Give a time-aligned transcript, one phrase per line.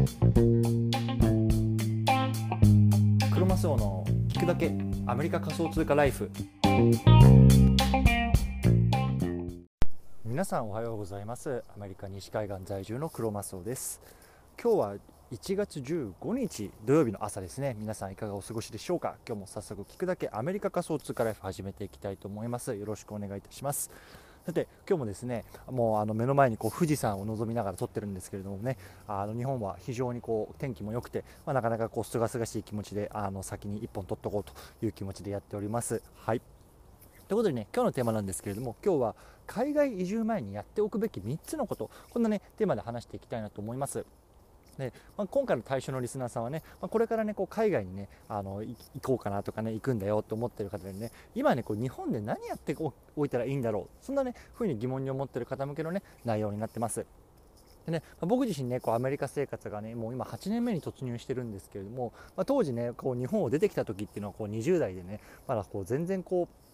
[0.00, 0.06] ク
[3.38, 4.72] ロマスオの聞くだけ
[5.06, 6.30] アメリカ仮想通貨ライフ。
[10.24, 11.62] 皆さんおはようございます。
[11.76, 14.00] アメリカ西海岸在住のクロマスオです。
[14.62, 14.94] 今日は
[15.32, 17.76] 1月15日土曜日の朝ですね。
[17.78, 19.16] 皆さんいかがお過ごしでしょうか？
[19.28, 22.74] 今日も早速聞くだけアメリカ仮想通貨ライフ始めていきたいと思います。
[22.74, 23.90] よろしくお願いいたします。
[24.46, 34.52] さて今日もですねもうあの目の前にこう富士山を望みながら撮ってるんですけれどもねあの日本は非常にこう天気も良くて、まあ、なかなかこうすがすがしい気持ちであの先に1本撮っておこうと
[34.84, 36.02] いう気持ちでやっております。
[36.16, 36.40] はい
[37.28, 39.14] ということでね今日のテーマなんですけれども今日は
[39.46, 44.04] 海外移住前にやっておくべき3つのことこんなねテーマで話していきたいなと思います。
[44.80, 52.76] でまあ、今回の対象のリスナーさんはね、まあ、これからねこう海外にねあの行こうかなとかね行くんだよと思ってる方でね今ねこう日本で何やって
[53.16, 57.06] おいたらいいんだろうそんなねふうに疑問に思ってる方向けのね内容になってます。
[57.86, 66.69] でね、まあ、僕自身ねこうアメリカ生活がねもう今8年目に突入してるんですけれども、まあ、当時ねこう日本を出てきた時っていうのはこう20代でねまだこう全然こう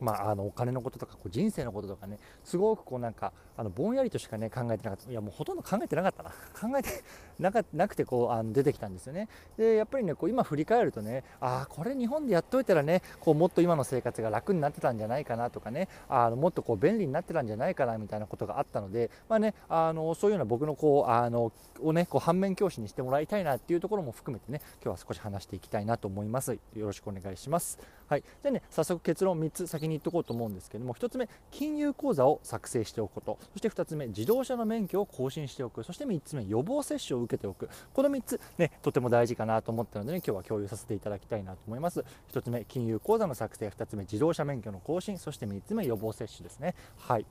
[0.00, 5.10] まあ、あのお金のこととかこう人生のこととかねすごくこうなんかあのぼんやりとしかね考えてなかった。
[5.10, 6.30] いやもうほとんど考えてなかったな。
[6.60, 6.90] 考えて
[7.38, 9.28] なかなくてこうあの出てきたんですよね。
[9.56, 26.52] でやっぱりねこう今振り返るとねああこれ日本でやっといたらねこうもっと今の生活が楽になってたんじゃないかなとかねあのもっとこう便利になってたんじゃないかなみたいなことがあったのでまあねあのそういうような僕のこうあのをねこう反面教師にしてもらいたいなっていうところも含めてね今日は少し話していきたいなと思います。
[26.52, 27.78] よろしくお願いします。
[28.08, 28.22] はい。
[28.22, 33.38] じゃあね早速結論3つ先に言っておこうと思うんですですけども1つ目金融口座を作成しておくこと。
[33.52, 35.84] そして2つ目自動車の免許を更新しておく。
[35.84, 37.70] そして3つ目予防接種を受けておく。
[37.94, 42.04] この3つねとても大事かなと思ったので、ね、今日は共有させていただきたいなと思います。
[42.32, 43.68] 1つ目金融口座の作成。
[43.68, 45.18] 2つ目自動車免許の更新。
[45.18, 46.74] そして3つ目予防接種ですね。
[46.98, 47.26] はい。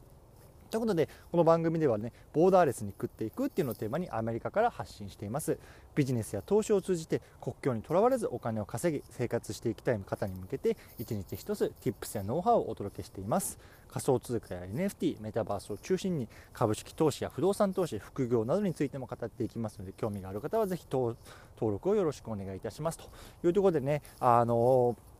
[0.69, 5.57] ということでこの番組ではねボーダーレスに食っていくっていうのをテーマにアメリカから発信しています。
[5.95, 13.57] ビジネスや投資を通じて国境にとらわれずお金を稼ぎ生活していきたい方に向けて一日一つ Tips やノウハウをお届けしています。
[13.89, 21.15] 仮想通貨や NFT メタバースを中心に株式投資や不動産投資副業などについても語っていきますので興味がある方はぜひ登
[21.61, 22.97] 録をよろしくお願いいたします。
[22.97, 23.05] と
[23.45, 25.14] いうところでねあのー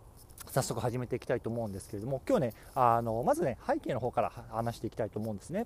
[0.51, 5.65] 早速始めていきたいと思うんですけれども今日ねあのまずね背景の方から話していきたいと思うんですね。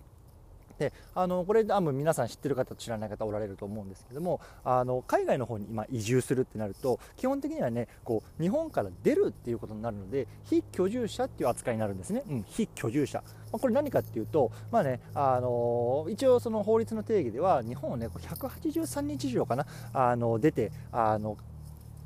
[0.80, 13.22] であのこれ多分皆さん知ってる方と知らない方おられると思うんですけどもあの海外の方に今移住するってなると基本的にはねこう日本から出るっていうことになるので非居住者っていう扱いになるんですね、うん、非居住者、
[13.52, 21.38] まあ、これ何かっていうと、まあね、あの一応その法律の定義では日本をね183日以上かなあの出てあの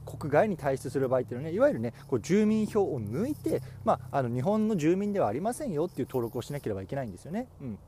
[0.05, 7.47] 国外に退出する場合っていうのはねいわゆるねこう住民票を抜いて、まあ、あの日本の住民ではありませんよっていう登録をしなければいけないんですよね。
[7.61, 7.79] うん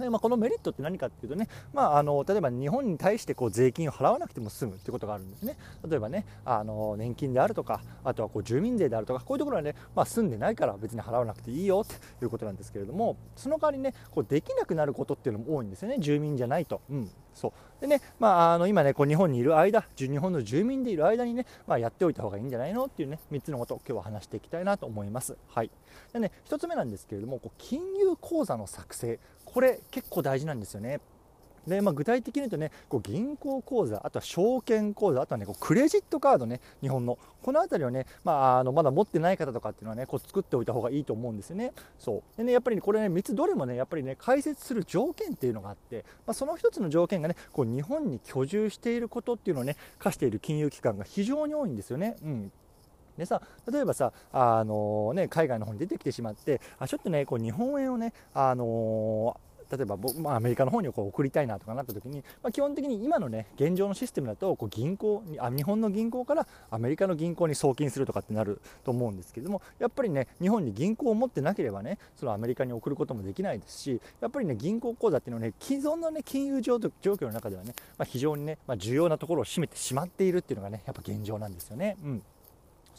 [0.00, 5.56] でまあ、このメリットって何かっていうとね、まあ、あの例えば日本に対してこう税金を払わなくても済むってことがあるんですね。
[5.88, 15.96] 例えばねあの年金であるとかあとはこう住民税であるとかこういうところはね、まあ、住んでないから別に払わなくていいよっていうことなんですけれどもその代わりねこうできなくなることっていうのも多いんですよね。
[15.98, 17.52] 住民じゃないと、うん、そう。
[17.80, 25.36] でね、まあ、あの今ねこう日本にいる間日本の住民でいる間にね、まあ、やっておいた方がいいんじゃないのっていうね3つのことを今日は話していきたいなと思います。
[25.48, 25.70] はい。
[26.12, 29.18] でね、1つ目なんですけれどもこう金融口座の作成。
[29.52, 31.00] これ結構大事なんですよね。
[31.66, 37.18] でまあ、具体的に言うとねこう銀行口座あとは証券口座あとはねこうクレジットカードね日本の。
[37.42, 41.72] この辺りをね、まあ、あのまだ持ってない方とかっていうのはねこう作っておいた方がいいと思うんですよね。
[41.98, 42.36] そう。
[42.36, 52.16] でねやっぱり、ね、これね3つどれもねやっぱりね解説する条件っていうのがあって、まあ、その1つの条件がねこう日本に居住していることっていうのをね課している金融機関が非常に多いんですよね。
[52.22, 52.52] うん。
[53.20, 81.96] でさ例えばさあの、ね、海外の方に出てきてしまってあちょっとねこう日本円をねあのー例えば、まあ、アメリカの方にこう送りたいなとかなった時に、まあ、基本的に今のね現状のシステムだとこう銀行にあ日本の銀行からアメリカの銀行に送金するとかってなると思うんですけれどもやっぱりね日本に銀行を持ってなければねそのアメリカに送ることもできないですしやっぱりね銀行口座っていうのはね既存のね金融状況の中ではね、まあ、非常にね、ま、重要なところを占めてしまっているっていうのがねやっぱ現状なんですよね。
[82.02, 82.22] うん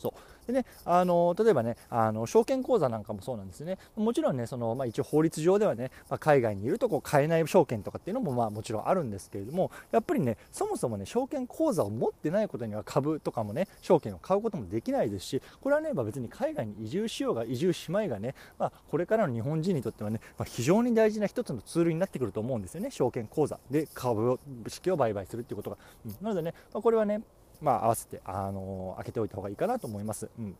[0.01, 0.47] そう。
[0.47, 3.77] でね、あの例えばねあの証券口座なんかもそうなんですね。
[3.95, 22.89] もちろんねその、まあ、一応法律上ではね、まあ、海外にいるとこう買えない証券とかっていうのもまあもちろんあるんですけれどもやっぱりねそもそもね証券口座を持ってないことには株とかもね証券を買うこともできないですしこれはね、まあ、別に海外に移住しようが移住しまいがね、まあ、これからの日本人にとってはね、まあ、非常に大事な一つのツールになってくると思うんですよね。
[22.91, 27.21] 証券口座で株式を売買するっていうことが、うん、なのでね、まあ、これはね
[27.61, 30.29] まあ、合わせて、あのー、開けておいた方がいいかなと思います。
[30.37, 30.55] うん。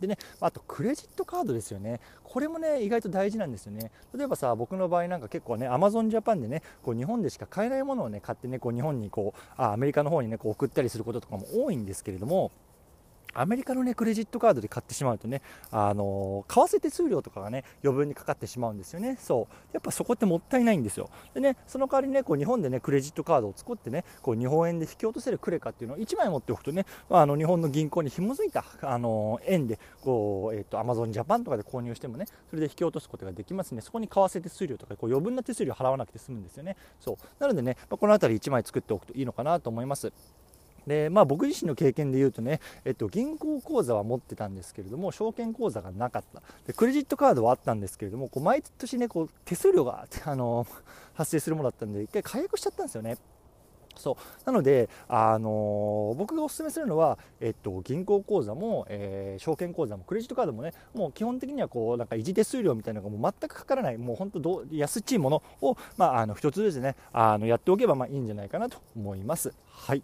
[0.00, 2.00] でねあとクレジットカードですよね。
[2.22, 3.90] これもね意外と大事なんですよね。
[4.14, 12.50] 例えばさ僕の場合なんか結構ねアマゾンジャパンでねこう日本でしか買えないものをね買ってねこう日本にこうあアメリカの方にねこう送ったりすることとかも多いんですけれども
[13.34, 19.54] アメリカの、ね、クレジットカードで買ってしまうとね、あの為替手数料とかがね余分にかかってしまうんですよね、そう。
[19.72, 37.16] やっぱそこってもったいないんですよ、でねその代わりねこう日本でねクレジットカードを作ってねこう日本円で引き落とせるクレカっていうのを1枚持っておくとね、まあの日本の銀行に紐づいた、あの円でこう、えーと、アマゾンジャパンとかで購入してもねそれで引き落とすことができますね、そこに為替手数料とかこう余分な手数料払わなくて済むんですよね、そう。
[37.38, 40.12] なのでね、まあ、この辺り1枚作っておくといいのかなと思います。
[40.86, 50.66] でまあ、僕自身の経験で言うとね、えっと、銀行口座は持ってたんですけれども証券口座がなかったでクレジットカードはあったんですけれどもこう毎年ねこう手数料が あの
[51.14, 53.16] 発生するものだったんで一回解約しちゃったんですよね。
[53.96, 69.52] そうなので、あのー、僕がお勧めするのは、えっと、銀行口座も、えー、証券口座もクレジットカードもねもう基本的にはこうなんか維持手数料みたいなのがもう全くかからないもう本当ど安っちいものを、まあ、あの1つずつねあのやっておけばまあいいんじゃないかなと思います。
[69.70, 70.02] はい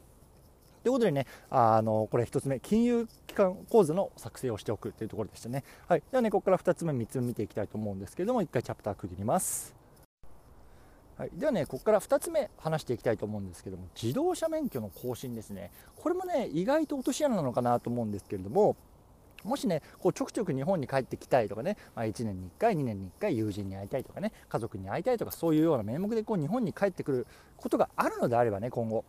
[0.82, 5.65] ということでね、あのこれ1つ目、金融機関口座の作成をしておくというところでしたね。
[5.88, 9.75] はい、ではね、ここから2つ目、3つ目見ていきたいと思うんですけれども、1回チャプター区切ります。
[11.19, 15.71] はい、ではね、ここから2つ目話していきたいと思うんですけども、自動車免許の更新ですね。
[15.97, 18.75] これもね、意外と落とし穴なのかなと思うんですけれども、
[19.44, 27.26] もしね、こうちょくちょく日本に帰ってきたいとかね、まあ、1年に1回、2年に1回、友人に会いたいとかね、家族に会いたいとか、そういうような名目でこう日本に帰ってくる
[27.56, 29.05] ことがあるのであればね、今後、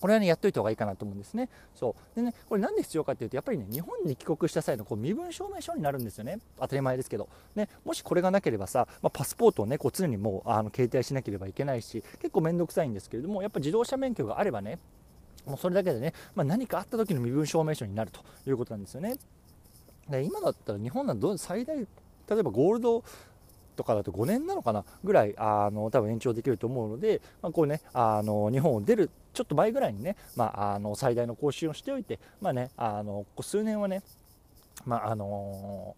[0.00, 1.48] これはね、やっといた方がいいかなと思うんですね。
[1.74, 2.16] そう。
[2.16, 6.38] でね、これなんで必要かっていうと、やっぱりね、日本に帰国した際のこう身分証明書になるんですよね。
[6.58, 7.28] 当たり前ですけど。
[7.54, 14.78] ね、もしこれがなければさ、まあ、パスポートをね、こう常にもう、あの、携帯しなければいけないし、結構面倒くさいんですけれども、やっぱ自動車免許があればね、
[15.46, 19.16] もうそれだけでね、まあ、何かあった時の身分証明書になるということなんですよね。
[20.10, 21.86] で今だったら日本はど最大例
[22.38, 23.04] えばゴールド
[23.76, 34.02] とかだと5年なのかなぐらいあの多分延長できると思うので、まあ、こうねあの日本を出るちょっと前ぐらいにね、まあ、あの最大の更新をしておいて、まあね、あの数年はね、
[34.84, 35.96] まああの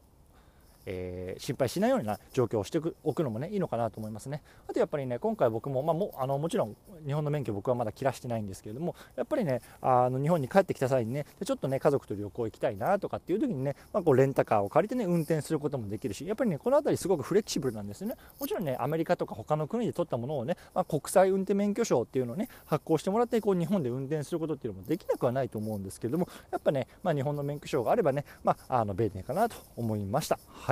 [0.87, 4.43] えー、心配しないような状況をしておくのもねいいのかなと思いますね。
[4.69, 6.77] あとやっぱりね今回僕も、まあ、もあのもちろん
[7.07, 18.17] 日本の免許僕はまだ切らしてないんですけれどもやっぱりねあの日本に帰ってきた際にねちょっとね家族と旅行行きたいなとかっていう時にね、まあ、こうレンタカーを借りてね運転することもできるしやっぱりねこの辺りすごくフレキシブルなんですよね。
[18.39, 30.39] もちろんねアメリカとか他の国で取ったものをね、まあ、国際運転免許証っていうのをね発行してもらってこう日本で運転することっていうのもできなくはないと思うんですけれどもやっぱね、まあ、日本の免許証があればね、まあ、あの便利かなと思いました。
[30.49, 30.72] は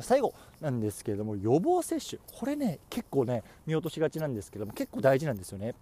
[0.00, 5.74] 最後なんですけれども予防接種これね結構ね見落としがちなんですけども結構大事なんですよね。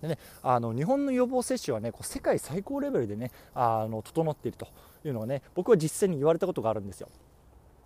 [0.00, 4.66] でね、あの日本の予防接種はねこう世界最高レベルでねあの整っていると
[5.04, 7.08] いうのはね僕は実際に言われたことがあるんですよ。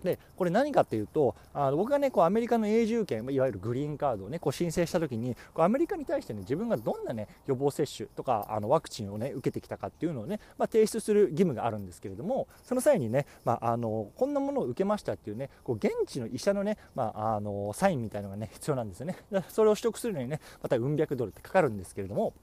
[0.07, 19.17] でこれ何かっていうとあの僕がねこうアメリカの永住権いわゆるグリーンカードをねこう申請した時にこうアメリカに対してね自分がどんなね予防接種とかあのワクチンをね受けてきたかっていうのをね、まあ、提出する義務があるんですけれどもその際にね、まあ、あのこんなものを受けましたっていうねこう現地の医者のね、まあ、あのサインみたいなのがね必要なんですよね。
[19.49, 22.35] それを取得するのにねまたうん百ドルってかかるんですけれども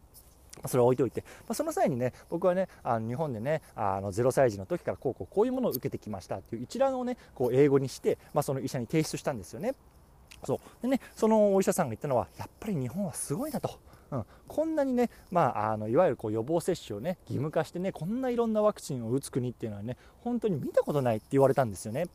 [0.68, 9.76] それは置いておいて、まあ、その際にね僕はねあの日本でねあの0歳児の時からこうこうこういうものを受けてきましたっていう一覧をねこう英語にして、まあ、その医者に提出したんですよね。
[10.46, 13.80] そうでねそのお医者さんが言ったのはやっぱり日本はすごいなと。
[14.12, 22.06] うん、こんなにね、まあ、あのいわゆるこう予防接種をね義務化してねこんないろんなワクチンを打つ国っていうのはね本当に見たことないって言われたんですよね。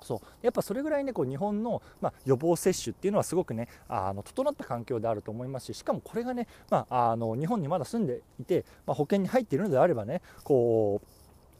[0.00, 11.00] そうやっぱそれぐらいねこう日本の、まあ、予防接種っていうのはすごくねあの整った環境であると思いますししかもこれがね、まあ、あの日本にまだ住んでいて、まあ、保険に入っているのであればねこ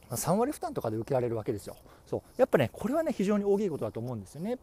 [0.09, 1.75] う3割負担とかで受けられるわけですよ。
[2.05, 4.59] そうやっぱねこれはね非常に大きいことだと思うんですよね。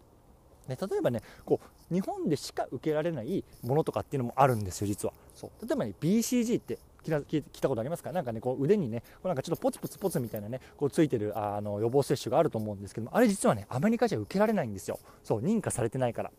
[0.69, 1.61] ね、例えばねこ
[1.91, 8.13] う日本でしか受けられないものとかっていうのもあるんですよ実はそう例えばね BCG って聞いたことありますか？
[8.13, 14.99] なんかねこう腕にねこうなんかちょっとポツポツポツみたいなねこうついてるあの予防接種があると思うんですけどもあれ実はねアメリカじゃ受けられないんですよ。
[15.25, 16.31] そう認可されてないから。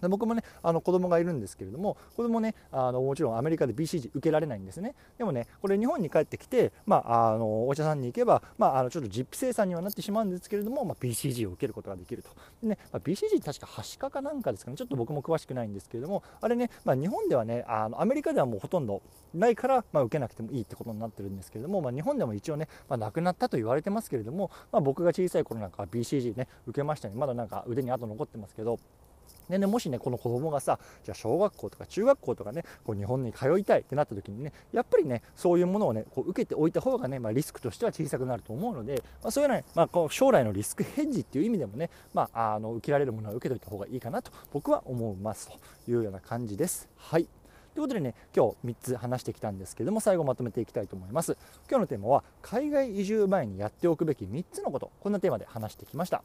[0.00, 4.94] で僕もねあの子供がいるんですけれども子供ねあのもちろんアメリカで BCG 受けられないんですね。
[5.18, 12.30] でもねこれ日本に帰ってきて、まあ、あのお医者さんに行けば、まあ、あのちょっと実費生産にはなってしまうんですけれども、まあ、BCG を受けることができると。
[12.62, 14.76] でね、まあ、BCG 確かはしかかなんかですかね。
[14.76, 19.02] ちょっと僕も詳しくないんですけれどもあれね、まあ、日本ではねあのアメリカではもうほとんど
[19.34, 27.14] ないから、まあ、受けなくてもいいってことになってるんですけれども、まあ、日本でも一応ね、まあ、亡くなったと言われてますけれども、まあ、僕が小さい頃なんかは BCG ね受けましたね。
[27.16, 28.78] まだなんか腕に跡残ってますけど。
[29.48, 46.88] でね、もしね、この子供がさ、じゃあ小学校とか中学校とかね、こう日本に通いたいってなった時にね、やっぱりね、そういうものをね、こう受けておいた方がね、まあ、リスクとしては小さくなると思うので、まあ、そういうね、まあ、こう将来のリスクヘッジっていう意味でもね、まあ、あの受けられるものは受けといた方がいいかなと僕は思いますというような感じです。
[46.96, 47.28] はい。
[47.74, 51.36] ということでね、今日3つ話してきたんですけども、最後まとめていきたいと思います。
[51.68, 56.24] 今日のテーマは、海外移住前にやっておくべき3つのこと、こんなテーマで話してきました。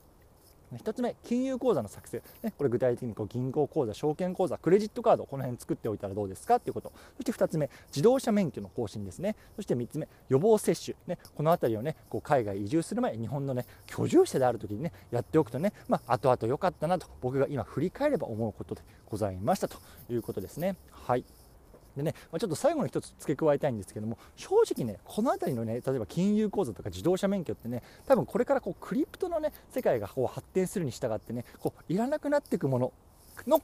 [0.74, 19.78] 1つ目、金融口座の作成、ね、これ具体的にこう銀行口座、証券口座、クレジットカード、この辺作っておいたらどうですかということ、そして2つ目、自動車免許の更新ですね、そして3つ目、予防接種、ね、この辺りをねこう海外移住する前、日本の、ね、居住者であるときにねやっておくとね、まあ、後々良かったなと、僕が今振り返れば思うことでございましたと
[20.10, 20.76] いうことですね。
[20.92, 21.24] はい。
[21.96, 32.94] でね、まあ、ちょっと最後の1つ付け加えたいんですけども正直ねこの辺りのね例えば金融口座とか自動車免許ってね多分これからこうクリプトのね世界がこう発展するに従ってねこういらなくなっていくもの
[33.48, 33.62] の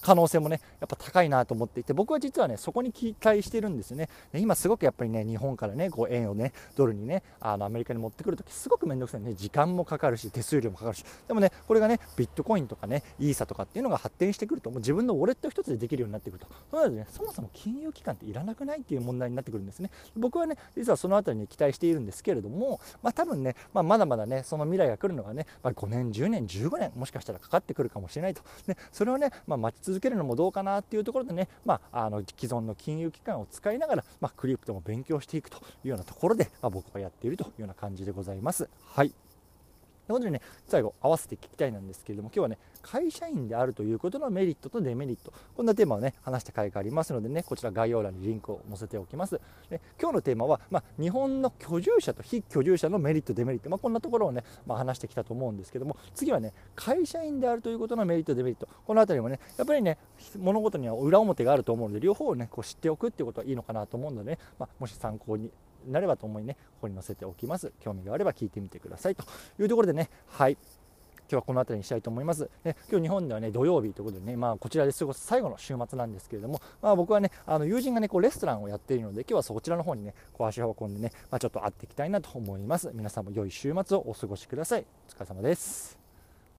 [0.00, 4.08] 可能性もねやっぱ高いなと思っていて僕は実はねそこに期待してるんですよね。
[4.34, 9.34] 今すごくやっぱりね日本からねこう円をねドルにねあのアメリカに持ってくるときすごく面倒くさいね。
[9.34, 11.04] 時間もかかるし手数料もかかるし。
[11.26, 16.46] でもねこれがねビットコインとかねイーサとかっていうのが発展してくるともう自分のウォレット一つでできるようになってくると。
[16.70, 19.90] そうなるとねそもそも金融機関っていらなくないっていう問題になってくるんですね。
[20.16, 38.68] 僕はね実はその辺りに期待しているんですけれどもまあ多分ね、まあ、まだまだねその未来が来るのがね、まあ、5年10年15年もしかしたらかかってくるかもしれないと、ね、それをね、まあ、待ち続けるのもどうかなっていうところでね、まあ、あの既存の金融機関を使いながら、まあ、クリプトも勉強していくというようなところで、まあ、僕はやっているというような感じでございます。
[38.94, 39.12] はい
[40.06, 49.40] ということでね、最後、合わせて聞きたいなんですけれども、今日はね、会社員であるということのメリットとデメリット、こんなテーマをね、話した回がありますのでね、こちら概要欄にリンクを載せておきます。
[49.70, 59.96] で今日のテーマは、まあ、日本の居住者と非居住者のメリット、デメリット、まあ、こんなところをね、まあ、話してきたと思うんですけども、次はね、会社員であるということのメリット、デメリット、この辺りもね、やっぱりね、
[60.38, 65.50] 物事には裏表があると思うので、両方をね、こう知っておくっていうことはいいのかなと思うので、ね、まあ、もし参考に
[65.86, 67.72] なればと思いね、ここに載せておきます。
[67.80, 69.24] 興味があれば聞いてみてくださいと
[69.58, 70.56] いうところでね、はい。
[71.24, 72.50] 今日はこの辺りにしたいと思います。
[72.62, 82.90] で今日日本ではね土曜日ということでね、まあ、こちらで過ごす最後の週末なんですけれども、まあ、僕はねあの友人がねこうレストランをやっているので今日はそちらの方にねこう足を運んでね、まあ、ちょっと会っていきたいなと思います。
[82.94, 84.86] 皆さんも良い週末をお過ごしください。
[85.08, 86.03] お疲れ様です。